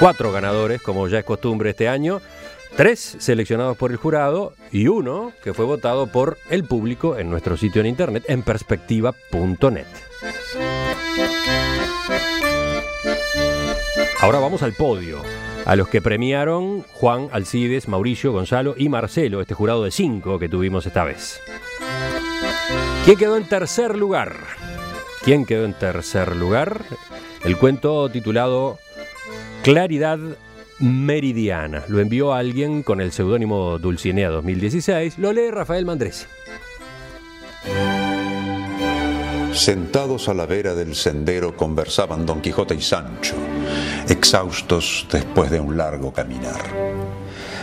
[0.00, 2.20] Cuatro ganadores, como ya es costumbre este año,
[2.76, 7.56] tres seleccionados por el jurado y uno que fue votado por el público en nuestro
[7.56, 9.86] sitio en internet en perspectiva.net.
[14.20, 15.22] Ahora vamos al podio.
[15.64, 20.48] A los que premiaron Juan, Alcides, Mauricio, Gonzalo y Marcelo, este jurado de cinco que
[20.48, 21.40] tuvimos esta vez.
[23.04, 24.36] ¿Quién quedó en tercer lugar?
[25.22, 26.82] ¿Quién quedó en tercer lugar?
[27.44, 28.78] El cuento titulado
[29.62, 30.18] Claridad
[30.80, 31.84] Meridiana.
[31.86, 35.18] Lo envió alguien con el seudónimo Dulcinea 2016.
[35.18, 36.26] Lo lee Rafael Mandresi.
[39.52, 43.36] Sentados a la vera del sendero conversaban Don Quijote y Sancho,
[44.08, 46.60] exhaustos después de un largo caminar.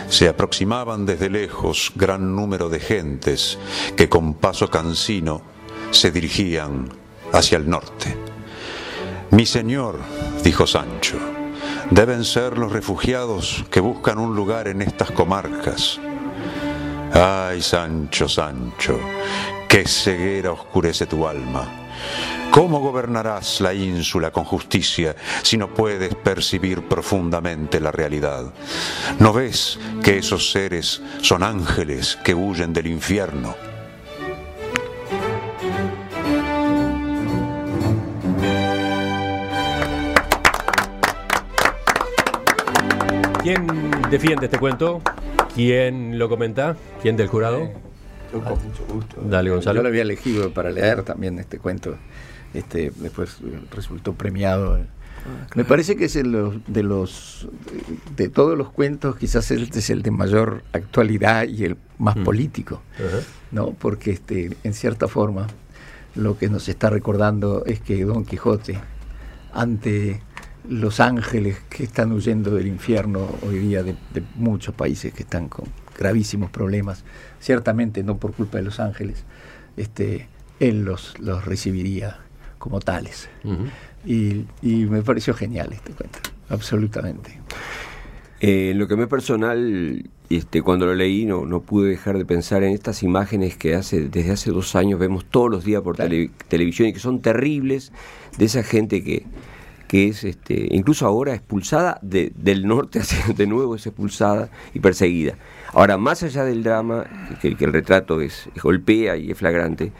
[0.08, 3.58] Se aproximaban desde lejos gran número de gentes
[3.94, 5.42] que con paso cansino
[5.90, 6.88] se dirigían
[7.32, 8.16] hacia el norte.
[9.32, 9.98] Mi señor,
[10.42, 11.18] dijo Sancho,
[11.90, 16.00] deben ser los refugiados que buscan un lugar en estas comarcas.
[17.12, 18.98] Ay, Sancho, Sancho,
[19.68, 21.68] qué ceguera oscurece tu alma.
[22.50, 28.52] ¿Cómo gobernarás la ínsula con justicia si no puedes percibir profundamente la realidad?
[29.18, 33.69] ¿No ves que esos seres son ángeles que huyen del infierno?
[43.50, 43.66] ¿Quién
[44.12, 45.02] defiende este cuento?
[45.56, 46.76] ¿Quién lo comenta?
[47.02, 47.68] ¿Quién del jurado?
[48.32, 49.20] Yo con mucho gusto.
[49.28, 49.78] Dale, Gonzalo.
[49.78, 51.96] Yo lo había elegido para leer también este cuento.
[52.54, 53.38] Este, después
[53.74, 54.78] resultó premiado.
[55.56, 57.48] Me parece que es el de los
[58.14, 62.22] de todos los cuentos, quizás este es el de mayor actualidad y el más Mm.
[62.22, 62.82] político.
[63.50, 63.72] ¿no?
[63.72, 65.48] Porque este, en cierta forma
[66.14, 68.78] lo que nos está recordando es que Don Quijote,
[69.52, 70.22] ante
[70.68, 75.48] los ángeles que están huyendo del infierno hoy día de, de muchos países que están
[75.48, 75.64] con
[75.98, 77.04] gravísimos problemas,
[77.40, 79.24] ciertamente no por culpa de los ángeles,
[79.76, 80.28] este,
[80.60, 82.18] él los, los recibiría
[82.58, 83.28] como tales.
[84.04, 86.18] Y, y me pareció genial este cuento,
[86.48, 87.38] absolutamente.
[88.40, 92.24] Eh, lo que me es personal, este, cuando lo leí, no, no pude dejar de
[92.24, 95.96] pensar en estas imágenes que hace desde hace dos años vemos todos los días por
[95.96, 96.10] Claro.
[96.10, 97.92] tele- televisión y que son terribles
[98.38, 99.24] de esa gente que,
[99.90, 104.78] que es, este, incluso ahora expulsada de- del norte, hacia, de nuevo es expulsada y
[104.78, 105.34] perseguida.
[105.72, 107.06] Ahora, más allá del drama,
[107.42, 109.90] que, que el retrato es, es golpea y es flagrante,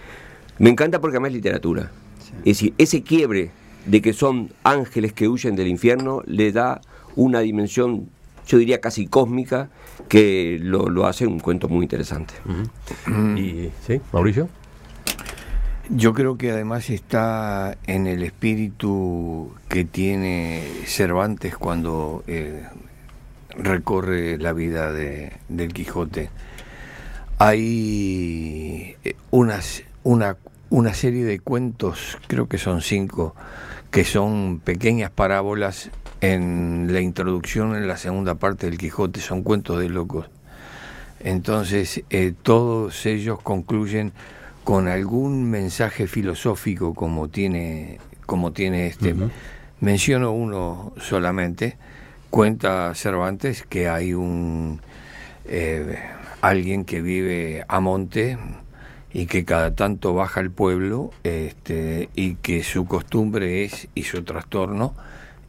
[0.60, 1.90] me encanta porque además es literatura.
[2.38, 3.50] Es decir, ese quiebre
[3.86, 6.80] de que son ángeles que huyen del infierno le da
[7.16, 8.08] una dimensión,
[8.46, 9.70] yo diría casi cósmica,
[10.08, 12.34] que lo, lo hace un cuento muy interesante.
[13.36, 14.00] Y, ¿sí?
[14.12, 14.48] Mauricio.
[15.92, 22.64] Yo creo que además está en el espíritu que tiene Cervantes cuando eh,
[23.56, 26.30] recorre la vida de, del Quijote.
[27.38, 30.36] Hay eh, unas, una,
[30.70, 33.34] una serie de cuentos, creo que son cinco,
[33.90, 35.90] que son pequeñas parábolas
[36.20, 40.30] en la introducción, en la segunda parte del Quijote, son cuentos de locos.
[41.18, 44.12] Entonces, eh, todos ellos concluyen
[44.64, 49.14] con algún mensaje filosófico como tiene, como tiene este.
[49.80, 51.76] Menciono uno solamente.
[52.30, 54.80] Cuenta Cervantes que hay un
[55.46, 55.98] eh,
[56.40, 58.38] alguien que vive a monte
[59.12, 64.22] y que cada tanto baja al pueblo este, y que su costumbre es y su
[64.22, 64.94] trastorno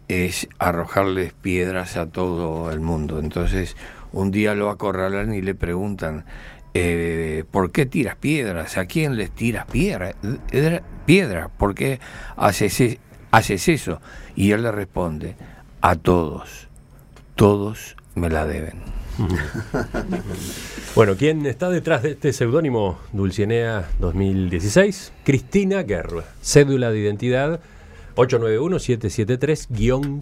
[0.07, 3.19] es arrojarles piedras a todo el mundo.
[3.19, 3.77] Entonces,
[4.11, 6.25] un día lo acorralan y le preguntan,
[6.73, 8.77] eh, ¿por qué tiras piedras?
[8.77, 10.13] ¿A quién les tiras piedra?
[11.05, 11.99] Piedra, ¿por qué
[12.37, 12.99] haces, e-
[13.31, 14.01] haces eso?
[14.35, 15.35] Y él le responde,
[15.81, 16.67] a todos,
[17.35, 18.81] todos me la deben.
[20.93, 25.13] Bueno, ¿quién está detrás de este seudónimo Dulcinea 2016?
[25.23, 26.25] Cristina Guerra.
[26.41, 27.61] Cédula de identidad
[28.15, 30.21] 891-773-4.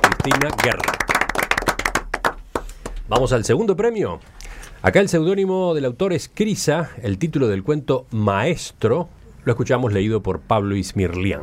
[0.00, 0.92] Cristina Guerra.
[3.08, 4.20] Vamos al segundo premio.
[4.84, 9.08] Acá el seudónimo del autor es Crisa, el título del cuento Maestro.
[9.44, 11.42] Lo escuchamos leído por Pablo Ismirlián.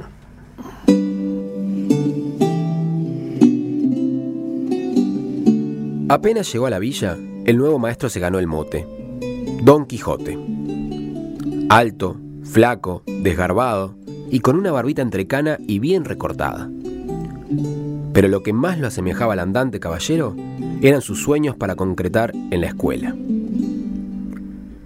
[6.09, 8.85] Apenas llegó a la villa, el nuevo maestro se ganó el mote.
[9.63, 10.37] Don Quijote.
[11.69, 13.95] Alto, flaco, desgarbado
[14.29, 16.69] y con una barbita entrecana y bien recortada.
[18.11, 20.35] Pero lo que más lo asemejaba al andante caballero
[20.81, 23.15] eran sus sueños para concretar en la escuela.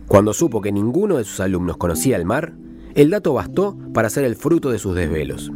[0.07, 2.54] Cuando supo que ninguno de sus alumnos conocía el mar,
[2.95, 5.51] el dato bastó para ser el fruto de sus desvelos.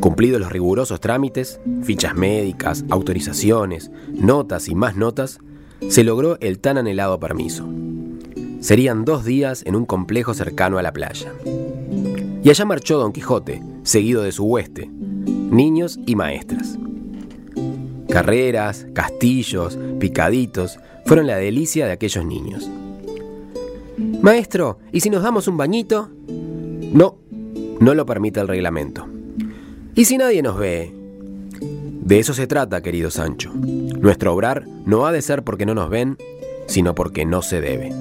[0.00, 5.40] Cumplidos los rigurosos trámites, fichas médicas, autorizaciones, notas y más notas,
[5.88, 7.68] se logró el tan anhelado permiso.
[8.60, 11.32] Serían dos días en un complejo cercano a la playa.
[12.42, 16.78] Y allá marchó Don Quijote, seguido de su hueste, niños y maestras.
[18.08, 22.68] Carreras, castillos, picaditos fueron la delicia de aquellos niños.
[24.22, 26.08] Maestro, ¿y si nos damos un bañito?
[26.28, 27.18] No,
[27.80, 29.06] no lo permite el reglamento.
[29.94, 30.92] ¿Y si nadie nos ve?
[31.60, 33.52] De eso se trata, querido Sancho.
[33.52, 36.16] Nuestro obrar no ha de ser porque no nos ven,
[36.66, 37.92] sino porque no se debe.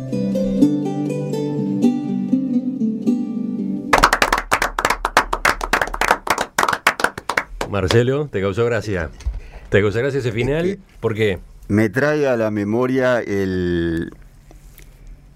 [7.69, 9.09] Marcelo, ¿te causó gracia?
[9.69, 10.79] ¿Te gracia ese final?
[11.01, 11.39] ¿Por qué?
[11.67, 14.11] Me trae a la memoria el,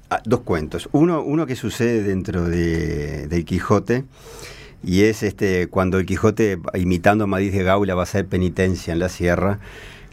[0.09, 0.87] ah, dos cuentos.
[0.93, 4.05] Uno, uno que sucede dentro de, del Quijote
[4.83, 8.93] y es este cuando el Quijote, imitando a Madrid de Gaula, va a hacer penitencia
[8.93, 9.59] en la sierra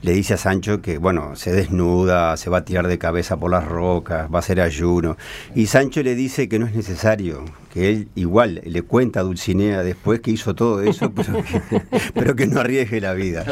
[0.01, 3.51] le dice a Sancho que, bueno, se desnuda, se va a tirar de cabeza por
[3.51, 5.17] las rocas, va a hacer ayuno.
[5.55, 9.83] Y Sancho le dice que no es necesario, que él igual le cuenta a Dulcinea
[9.83, 11.13] después que hizo todo eso,
[12.15, 13.45] pero que, no arriesgue la vida.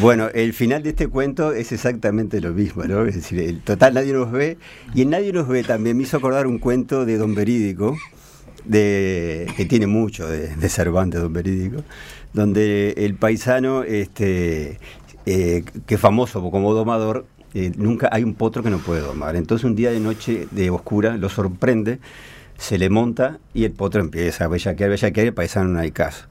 [0.00, 3.06] Bueno, el final de este cuento es exactamente lo mismo, ¿no?
[3.06, 4.58] Es decir, el total nadie nos ve,
[4.94, 7.96] y en Nadie nos ve también me hizo acordar un cuento de Don Verídico,
[8.64, 11.84] de, que tiene mucho de, de Cervantes, Don Verídico,
[12.32, 14.80] donde el paisano este,
[15.26, 19.36] eh, que famoso como domador, eh, nunca hay un potro que no puede domar.
[19.36, 22.00] Entonces un día de noche de oscura lo sorprende,
[22.58, 25.92] se le monta y el potro empieza a bellaquear, bellaquear y el paisano no hay
[25.92, 26.26] caso.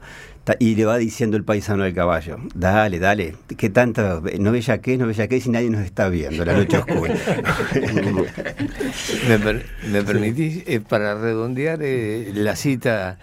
[0.58, 4.22] Y le va diciendo el paisano al caballo, dale, dale, ¿qué tanto?
[4.38, 7.14] No bellaquees, no bellaquees si nadie nos está viendo, la noche oscura.
[9.90, 13.18] ¿Me, permitís, eh, para redondear la cita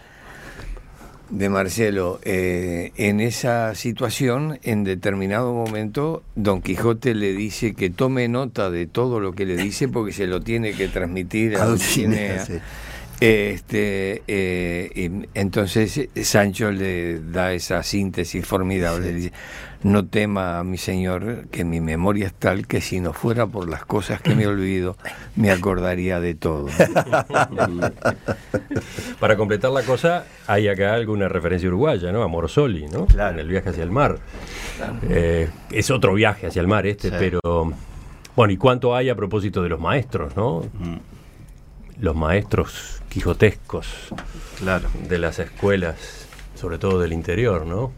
[1.32, 8.28] de Marcelo, eh, en esa situación, en determinado momento, Don Quijote le dice que tome
[8.28, 12.46] nota de todo lo que le dice porque se lo tiene que transmitir a Dulcinea.
[13.22, 19.14] Este, eh, entonces Sancho le da esa síntesis formidable.
[19.14, 19.32] dice,
[19.84, 23.84] no tema, mi señor, que mi memoria es tal que si no fuera por las
[23.86, 24.96] cosas que me olvido,
[25.36, 26.68] me acordaría de todo.
[29.20, 32.22] Para completar la cosa, hay acá alguna referencia uruguaya, ¿no?
[32.22, 33.08] A Morsoli, ¿no?
[33.10, 34.20] En el viaje hacia el mar.
[35.10, 37.40] Eh, es otro viaje hacia el mar este, pero...
[38.36, 40.62] Bueno, ¿y cuánto hay a propósito de los maestros, no?
[40.80, 40.98] Mm.
[42.00, 43.88] Los maestros quijotescos
[44.58, 44.90] claro.
[45.10, 47.92] de las escuelas, sobre todo del interior, ¿no?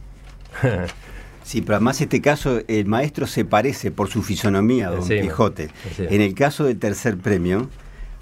[1.44, 5.70] Sí, pero además este caso el maestro se parece por su fisonomía a Don Quijote.
[5.98, 7.70] En el caso del tercer premio,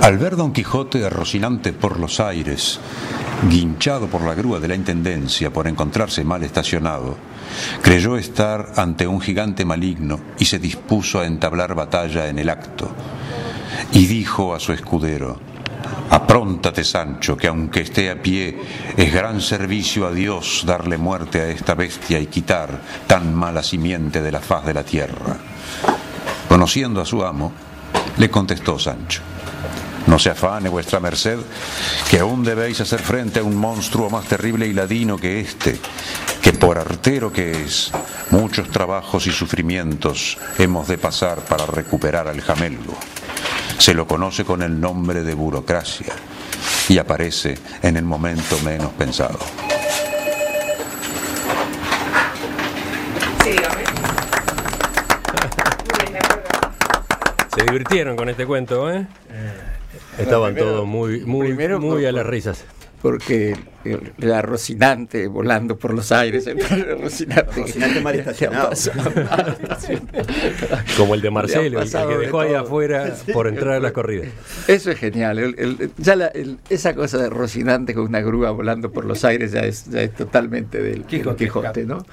[0.00, 2.78] Al ver Don Quijote rocinante por los aires,
[3.48, 7.16] guinchado por la grúa de la Intendencia por encontrarse mal estacionado,
[7.82, 12.90] creyó estar ante un gigante maligno y se dispuso a entablar batalla en el acto.
[13.92, 15.38] Y dijo a su escudero,
[16.10, 18.58] Apróntate, Sancho, que aunque esté a pie,
[18.96, 24.22] es gran servicio a Dios darle muerte a esta bestia y quitar tan mala simiente
[24.22, 25.36] de la faz de la tierra.
[26.48, 27.52] Conociendo a su amo,
[28.18, 29.22] le contestó Sancho,
[30.06, 31.38] no se afane vuestra merced,
[32.10, 35.78] que aún debéis hacer frente a un monstruo más terrible y ladino que este,
[36.42, 37.90] que por artero que es,
[38.30, 42.94] muchos trabajos y sufrimientos hemos de pasar para recuperar al jamelgo.
[43.78, 46.12] Se lo conoce con el nombre de burocracia
[46.88, 49.38] y aparece en el momento menos pensado.
[57.56, 59.06] Se divirtieron con este cuento, ¿eh?
[60.18, 62.64] Estaban primero- todos muy, muy, primero muy por- a las risas.
[63.02, 66.58] porque el, la Rocinante volando por los aires, el
[67.00, 68.70] Rocinante, Rocinante mal estacionado.
[70.96, 72.58] Como el de Marcelo, el, que de dejó ahí todo.
[72.60, 74.28] afuera por entrar a las corridas.
[74.68, 75.38] Eso es genial.
[75.38, 79.24] el- el- ya la- el- esa cosa de Rocinante con una grúa volando por los
[79.24, 82.04] aires ya es, ya es totalmente del Quijote, Quijote, ¿no?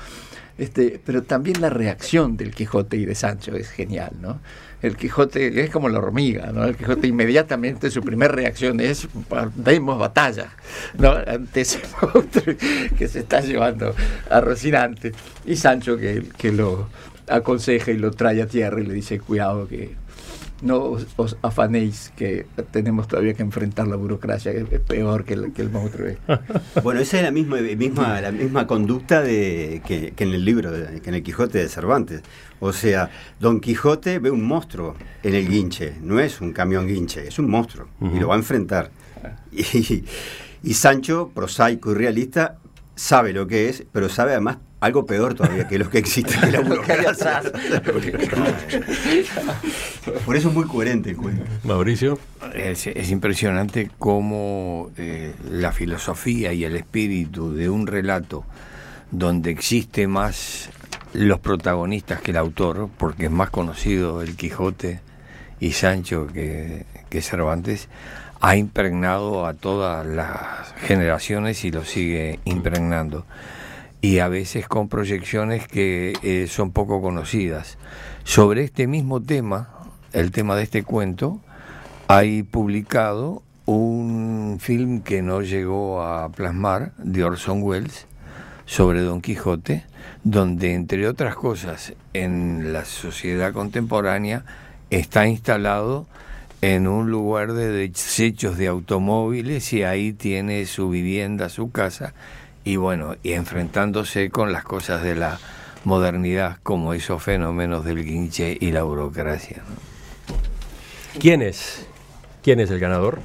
[0.57, 4.41] Este, pero también la reacción del Quijote y de Sancho es genial, ¿no?
[4.81, 6.65] El Quijote es como la hormiga, ¿no?
[6.65, 9.07] El Quijote inmediatamente su primera reacción es
[9.55, 10.49] demos batalla,
[10.97, 11.11] ¿no?
[11.11, 11.81] Ante ese
[12.13, 12.55] monstruo
[12.97, 13.93] que se está llevando
[14.29, 15.11] a Rocinante.
[15.45, 16.87] Y Sancho que, que lo
[17.27, 19.91] aconseja y lo trae a tierra y le dice, cuidado que
[20.61, 25.33] no os, os afanéis que tenemos todavía que enfrentar la burocracia, que es peor que
[25.33, 26.07] el, que el monstruo.
[26.07, 26.21] este".
[26.83, 30.71] Bueno, esa es la misma, misma, la misma conducta de, que, que en el libro,
[30.71, 32.21] de- que en el Quijote de Cervantes.
[32.59, 37.27] O sea, Don Quijote ve un monstruo en el guinche, no es un camión guinche,
[37.27, 38.91] es un monstruo y lo va a enfrentar.
[39.51, 40.03] Y,
[40.63, 42.57] y Sancho, prosaico y realista,
[42.95, 46.51] sabe lo que es, pero sabe además algo peor todavía que lo que existe, que
[46.51, 47.41] la burocracia.
[50.25, 51.45] Por eso es muy coherente el cuento.
[51.63, 52.19] Mauricio.
[52.53, 58.43] Es, es impresionante cómo eh, la filosofía y el espíritu de un relato
[59.11, 60.69] donde existe más
[61.13, 65.01] los protagonistas que el autor, porque es más conocido el Quijote
[65.59, 67.87] y Sancho que, que Cervantes,
[68.39, 73.25] ha impregnado a todas las generaciones y lo sigue impregnando.
[74.01, 77.77] Y a veces con proyecciones que eh, son poco conocidas.
[78.23, 79.69] Sobre este mismo tema,
[80.11, 81.39] el tema de este cuento,
[82.07, 88.07] hay publicado un film que no llegó a plasmar de Orson Welles
[88.65, 89.85] sobre Don Quijote,
[90.23, 94.45] donde entre otras cosas en la sociedad contemporánea
[94.89, 96.07] está instalado
[96.61, 102.13] en un lugar de desechos de automóviles y ahí tiene su vivienda, su casa
[102.63, 105.39] y bueno, y enfrentándose con las cosas de la
[105.83, 109.63] modernidad como esos fenómenos del guinche y la burocracia.
[111.19, 111.87] ¿Quién es?
[112.43, 113.19] ¿Quién es el ganador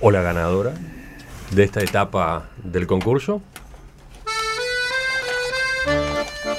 [0.00, 0.74] o la ganadora
[1.50, 3.42] de esta etapa del concurso?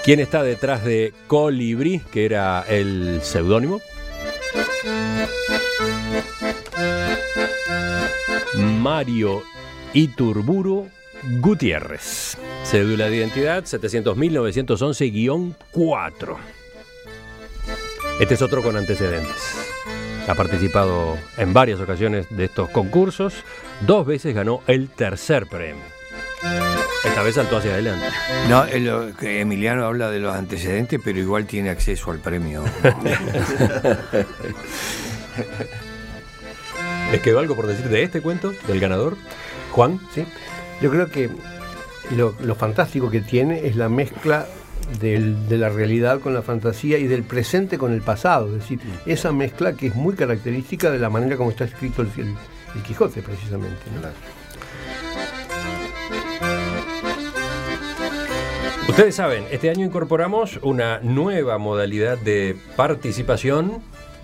[0.04, 3.82] ¿Quién está detrás de Colibrí, que era el seudónimo?
[8.56, 9.44] Mario
[9.94, 10.90] Iturburu
[11.40, 12.38] Gutiérrez.
[12.64, 16.38] Cédula de identidad 700.911-4.
[18.20, 19.36] Este es otro con antecedentes.
[20.28, 23.34] Ha participado en varias ocasiones de estos concursos.
[23.82, 25.84] Dos veces ganó el tercer premio.
[27.04, 28.08] Esta vez saltó hacia adelante.
[28.50, 28.66] No,
[29.22, 32.64] Emiliano habla de los antecedentes, pero igual tiene acceso al premio.
[37.12, 39.18] ¿Les quedó algo por decir de este cuento, del ganador?
[39.72, 40.00] Juan.
[40.14, 40.26] ¿sí?
[40.82, 41.30] Yo creo que
[42.16, 44.46] lo, lo fantástico que tiene es la mezcla
[45.00, 48.48] del- de la realidad con la fantasía y del presente con el pasado.
[48.48, 52.10] Es decir, esa mezcla que es muy característica de la manera como está escrito el,
[52.18, 52.36] el-
[52.76, 53.78] el Quijote, precisamente.
[54.02, 54.10] ¿no?
[58.88, 63.82] Ustedes saben, este año incorporamos una nueva modalidad de participación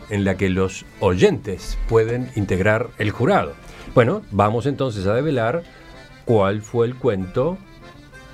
[0.10, 3.54] en la que los oyentes pueden integrar el jurado.
[3.96, 5.64] Bueno, vamos entonces a develar
[6.32, 7.58] cuál fue el cuento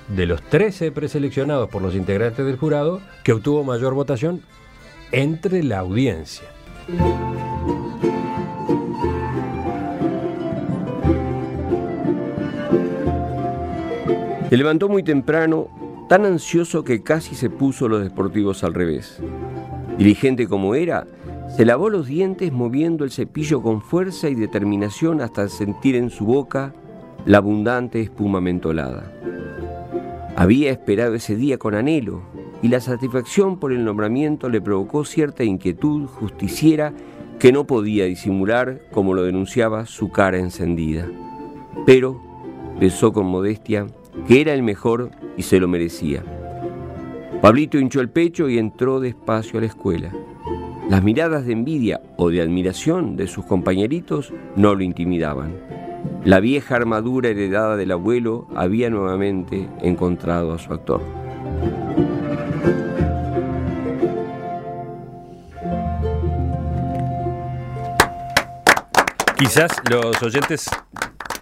[0.06, 4.40] de los 13 preseleccionados por los integrantes del jurado que obtuvo mayor votación
[5.10, 6.46] entre la audiencia.
[14.48, 15.66] Se levantó muy temprano,
[16.08, 19.18] tan ansioso que casi se puso los deportivos al revés.
[19.98, 21.08] Diligente como era,
[21.56, 26.26] se lavó los dientes moviendo el cepillo con fuerza y determinación hasta sentir en su
[26.26, 26.72] boca
[27.28, 29.12] la abundante espuma mentolada.
[30.34, 32.22] Había esperado ese día con anhelo
[32.62, 36.94] y la satisfacción por el nombramiento le provocó cierta inquietud justiciera
[37.38, 41.06] que no podía disimular como lo denunciaba su cara encendida.
[41.84, 42.18] Pero
[42.80, 43.86] pensó con modestia
[44.26, 46.24] que era el mejor y se lo merecía.
[47.42, 50.14] Pablito hinchó el pecho y entró despacio a la escuela.
[50.88, 55.67] Las miradas de envidia o de admiración de sus compañeritos no lo intimidaban.
[56.28, 61.00] La vieja armadura heredada del abuelo había nuevamente encontrado a su actor.
[69.38, 70.68] Quizás los oyentes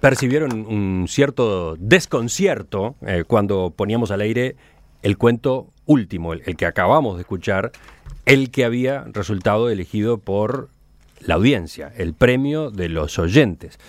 [0.00, 4.55] percibieron un cierto desconcierto eh, cuando poníamos al aire
[5.02, 7.73] el cuento último, el, el que acabamos de escuchar,
[8.25, 10.69] el que había resultado elegido por
[11.19, 13.81] la audiencia, el premio de los oyentes.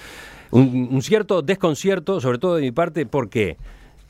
[0.51, 3.57] Un, un cierto desconcierto, sobre todo de mi parte, ¿por qué?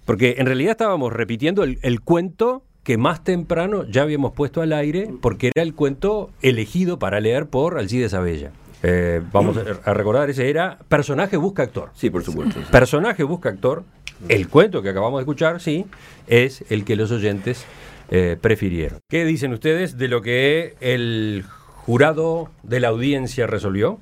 [0.05, 4.71] Porque en realidad estábamos repitiendo el, el cuento que más temprano ya habíamos puesto al
[4.71, 8.51] aire, porque era el cuento elegido para leer por Alcides Abella.
[8.83, 11.89] Eh, vamos a, a recordar, ese era Personaje busca actor.
[11.95, 12.59] Sí, por supuesto.
[12.71, 13.83] Personaje busca actor.
[14.29, 15.85] El cuento que acabamos de escuchar, sí,
[16.27, 17.65] es el que los oyentes
[18.09, 18.99] eh, prefirieron.
[19.09, 21.43] ¿Qué dicen ustedes de lo que el
[21.75, 23.99] jurado de la audiencia resolvió?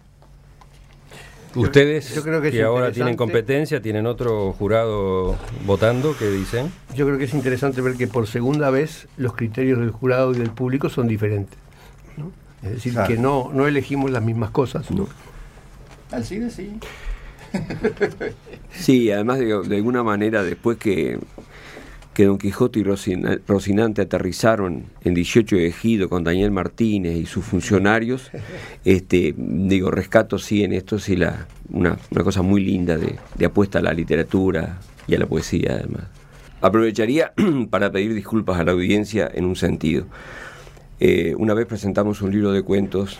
[1.55, 5.35] Ustedes yo creo que ahora tienen competencia, tienen otro jurado
[5.65, 6.71] votando, ¿qué dicen?
[6.93, 10.37] Yo creo que es interesante ver que por segunda vez los criterios del jurado y
[10.37, 11.57] del público son diferentes.
[12.17, 12.31] ¿no?
[12.63, 13.07] Es decir, Claro.
[13.07, 14.91] que no, no elegimos las mismas cosas.
[14.91, 15.07] ¿no?
[16.11, 16.77] Alcides sí.
[18.71, 21.19] Sí, además de, de alguna manera, después que,
[22.15, 22.83] que Don Quijote y
[23.45, 28.31] Rocinante aterrizaron en 18 de Ejido con Daniel Martínez y sus funcionarios,
[28.85, 31.15] este, digo, rescato sí en esto, sí,
[31.69, 35.73] una, una cosa muy linda de, de apuesta a la literatura y a la poesía,
[35.73, 36.05] además.
[36.61, 37.33] Aprovecharía
[37.69, 40.05] para pedir disculpas a la audiencia en un sentido.
[41.01, 43.19] Eh, una vez presentamos un libro de cuentos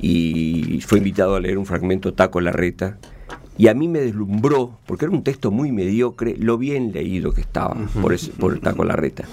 [0.00, 2.98] y fue invitado a leer un fragmento Taco Larreta
[3.58, 7.40] y a mí me deslumbró, porque era un texto muy mediocre, lo bien leído que
[7.42, 9.24] estaba por, ese- por el Taco Larreta.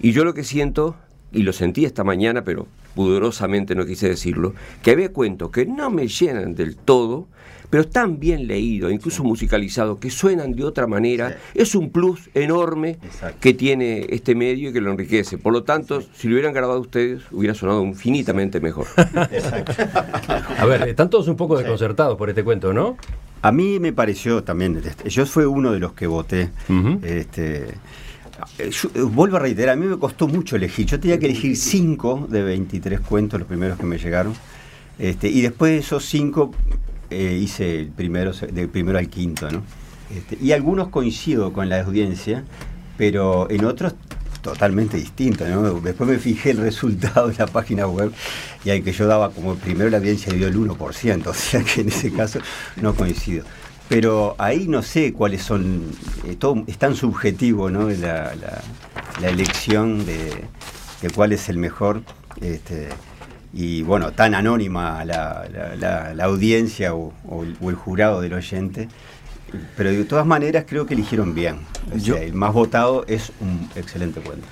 [0.00, 0.94] Y yo lo que siento,
[1.32, 5.90] y lo sentí esta mañana, pero pudorosamente no quise decirlo, que había cuentos que no
[5.90, 7.26] me llenan del todo,
[7.70, 11.38] pero están bien leídos, incluso musicalizados, que suenan de otra manera.
[11.54, 13.38] Es un plus enorme Exacto.
[13.40, 15.38] que tiene este medio y que lo enriquece.
[15.38, 18.86] Por lo tanto, si lo hubieran grabado ustedes, hubiera sonado infinitamente mejor.
[20.58, 22.96] A ver, están todos un poco desconcertados por este cuento, ¿no?
[23.42, 26.50] A mí me pareció también, este, yo fue uno de los que voté.
[27.02, 27.74] Este,
[28.58, 30.86] eh, yo, eh, vuelvo a reiterar, a mí me costó mucho elegir.
[30.86, 34.34] Yo tenía que elegir 5 de 23 cuentos, los primeros que me llegaron.
[34.98, 36.52] Este, y después de esos 5
[37.10, 39.50] hice el primero, del primero al quinto.
[39.50, 39.62] ¿no?
[40.14, 42.44] Este, y algunos coincido con la audiencia,
[42.96, 43.94] pero en otros
[44.42, 45.48] totalmente distintos.
[45.48, 45.80] ¿no?
[45.80, 48.12] Después me fijé el resultado de la página web
[48.64, 51.80] y al que yo daba como primero la audiencia dio el 1%, o sea que
[51.80, 52.40] en ese caso
[52.80, 53.44] no coincido.
[53.88, 55.90] Pero ahí no sé cuáles son,
[56.24, 56.36] eh,
[56.66, 58.32] es tan subjetivo la,
[59.22, 60.44] elección de,
[61.14, 62.02] cuál es el mejor.
[62.40, 62.88] Este,
[63.52, 65.46] y bueno, tan anónima la,
[65.78, 67.12] la- audiencia o
[67.42, 68.88] el, o el jurado del oyente.
[69.76, 71.56] Pero de todas maneras creo que eligieron bien.
[71.94, 74.46] O Yo- sea, el más votado es un excelente cuento.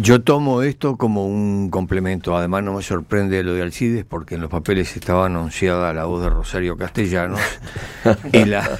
[0.00, 2.34] Yo tomo esto como un complemento.
[2.34, 6.22] Además, no me sorprende lo de Alcides porque en los papeles estaba anunciada la voz
[6.22, 7.38] de Rosario Castellanos
[8.32, 8.70] y la,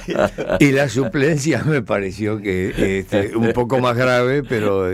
[0.59, 4.87] y la suplencia me pareció que este, un poco más grave, pero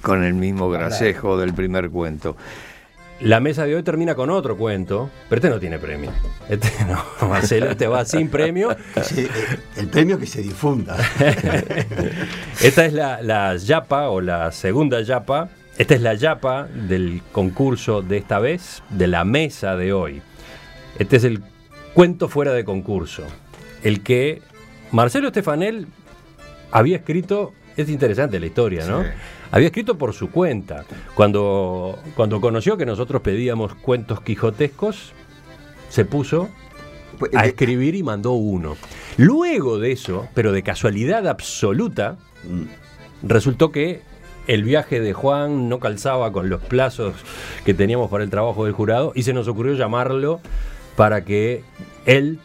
[0.00, 2.36] con el mismo gracejo del primer cuento.
[3.22, 6.10] La mesa de hoy termina con otro cuento, pero este no tiene premio.
[6.48, 8.76] Este no, Marcelo, este va sin premio.
[9.02, 9.28] Sí, eh,
[9.76, 10.96] el premio que se difunda.
[12.62, 15.50] Esta es la, la yapa o la segunda yapa.
[15.78, 20.20] Esta es la yapa del concurso de esta vez, de la mesa de hoy.
[20.98, 21.42] Este es el
[21.94, 23.22] cuento fuera de concurso.
[23.84, 24.42] El que
[24.90, 25.86] Marcelo Estefanel
[26.72, 29.02] había escrito, es interesante la historia, ¿no?
[29.02, 29.08] Sí.
[29.50, 30.84] Había escrito por su cuenta.
[31.14, 35.12] Cuando, cuando conoció que nosotros pedíamos cuentos quijotescos,
[35.88, 36.48] se puso
[37.18, 38.76] Pues, a escribir y mandó uno.
[39.16, 44.00] Luego de eso, pero de casualidad absoluta, mm, resultó que
[44.46, 47.14] el viaje de Juan no calzaba con los plazos
[47.64, 50.40] que teníamos para el trabajo del jurado y se nos ocurrió llamarlo
[50.96, 51.62] para que
[52.06, 52.40] él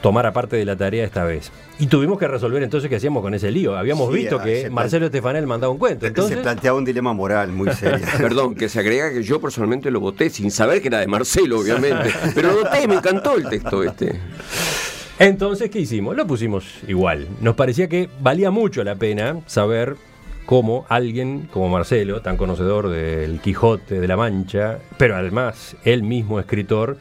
[0.00, 1.50] tomara parte de la tarea esta vez.
[1.78, 3.76] Y tuvimos que resolver entonces qué hacíamos con ese lío.
[3.76, 6.06] Habíamos Sí, visto ah, que Marcelo Estefanel mandaba un cuento.
[6.06, 8.06] Entonces, se planteaba un dilema moral muy serio.
[8.18, 11.60] Perdón, que se agrega que yo personalmente lo voté sin saber que era de Marcelo,
[11.60, 12.10] obviamente.
[12.34, 14.18] Pero lo voté, me encantó el texto este.
[15.18, 16.16] Entonces, ¿qué hicimos?
[16.16, 17.28] Lo pusimos igual.
[17.40, 19.96] Nos parecía que valía mucho la pena saber
[20.46, 26.40] cómo alguien como Marcelo, tan conocedor del Quijote de la Mancha, pero además él mismo
[26.40, 26.96] escritor,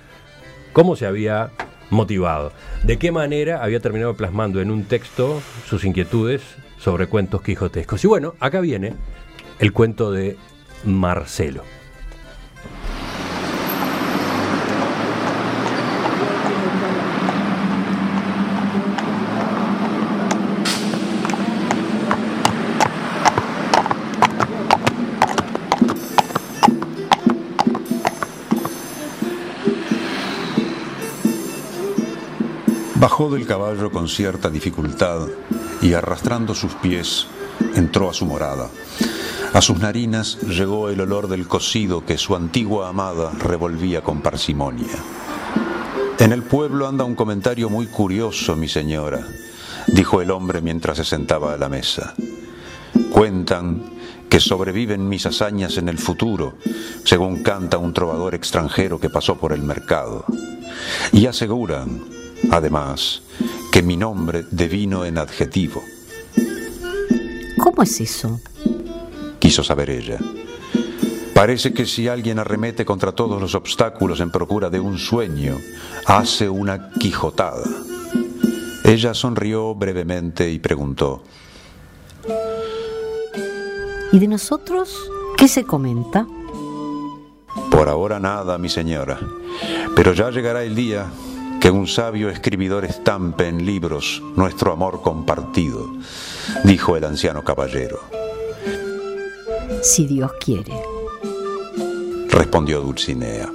[0.74, 1.50] cómo se había
[1.90, 2.52] motivado,
[2.84, 6.42] de qué manera había terminado plasmando en un texto sus inquietudes
[6.78, 8.04] sobre cuentos quijotescos.
[8.04, 8.94] Y bueno, acá viene
[9.60, 10.38] el cuento de
[10.84, 11.64] Marcelo.
[33.00, 35.26] Bajó del caballo con cierta dificultad
[35.82, 37.28] y arrastrando sus pies
[37.74, 38.70] entró a su morada.
[39.54, 44.98] A sus narinas llegó el olor del cocido que su antigua amada revolvía con parsimonia.
[46.20, 49.26] En el pueblo anda un comentario muy curioso, mi señora,
[49.88, 52.14] dijo el hombre mientras se sentaba a la mesa.
[53.14, 53.94] Cuentan
[54.28, 56.56] que sobreviven mis hazañas en el futuro,
[57.06, 60.26] según canta un trovador extranjero que pasó por el mercado.
[61.14, 62.19] Y aseguran,
[62.52, 63.22] además,
[63.72, 65.84] que mi nombre devino en adjetivo.
[67.58, 68.40] ¿Cómo es eso?
[69.40, 70.18] Quiso saber ella.
[71.34, 75.58] Parece que si alguien arremete contra todos los obstáculos en procura de un sueño,
[76.06, 77.64] hace una quijotada.
[78.84, 81.24] Ella sonrió brevemente y preguntó,
[84.12, 84.94] ¿Y de nosotros
[85.38, 86.26] qué se comenta?
[87.70, 89.20] Por ahora nada, mi señora,
[89.96, 91.06] pero ya llegará el día
[91.60, 95.88] que un sabio escribidor estampe en libros nuestro amor compartido,
[96.64, 98.00] dijo el anciano caballero.
[99.82, 100.74] Si Dios quiere.
[102.30, 103.50] Respondió Dulcinea.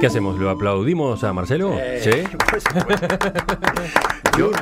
[0.00, 0.38] ¿Qué hacemos?
[0.38, 1.76] ¿Lo aplaudimos a Marcelo?
[2.00, 2.10] ¿Sí?
[4.38, 4.52] Yo,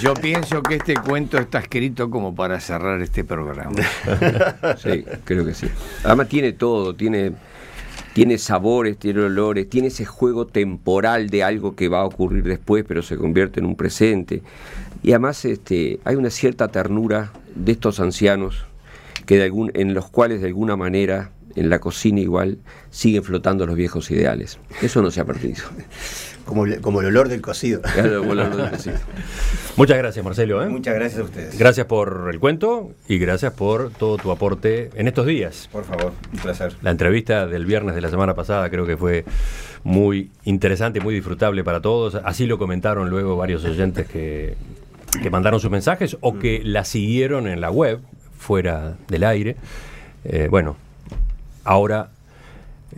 [0.00, 3.70] yo pienso que este cuento está escrito como para cerrar este programa.
[4.78, 5.68] Sí, creo que sí.
[6.02, 7.34] Además tiene todo, tiene,
[8.14, 12.84] tiene sabores, tiene olores, tiene ese juego temporal de algo que va a ocurrir después,
[12.86, 14.42] pero se convierte en un presente.
[15.04, 18.66] Y además este, hay una cierta ternura de estos ancianos
[19.24, 22.58] que de algún, en los cuales de alguna manera en la cocina igual
[22.90, 24.58] siguen flotando los viejos ideales.
[24.82, 25.64] Eso no se ha perdido.
[26.44, 27.82] Como, el- como el olor del cocido.
[27.82, 28.96] Claro, como el olor del cocido.
[29.76, 30.62] Muchas gracias, Marcelo.
[30.62, 30.68] ¿eh?
[30.68, 31.58] Muchas gracias a ustedes.
[31.58, 35.68] Gracias por el cuento y gracias por todo tu aporte en estos días.
[35.72, 36.76] Por favor, un placer.
[36.82, 39.24] La entrevista del viernes de la semana pasada creo que fue
[39.82, 42.14] muy interesante, muy disfrutable para todos.
[42.24, 44.54] Así lo comentaron luego varios oyentes que,
[45.22, 48.00] que mandaron sus mensajes o que la siguieron en la web,
[48.38, 49.56] fuera del aire.
[50.24, 50.76] Eh, bueno,
[51.66, 52.10] ahora,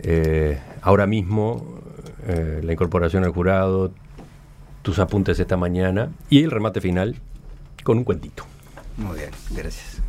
[0.01, 1.81] eh, ahora mismo
[2.25, 3.91] eh, la incorporación al jurado,
[4.81, 7.15] tus apuntes esta mañana y el remate final
[7.83, 8.45] con un cuentito.
[8.97, 10.01] Muy bien, gracias.